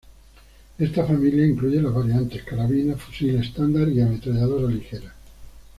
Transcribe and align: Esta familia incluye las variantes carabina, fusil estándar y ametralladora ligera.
Esta 0.79 1.05
familia 1.05 1.45
incluye 1.45 1.79
las 1.79 1.93
variantes 1.93 2.41
carabina, 2.43 2.95
fusil 2.95 3.35
estándar 3.37 3.87
y 3.87 4.01
ametralladora 4.01 4.67
ligera. 4.67 5.13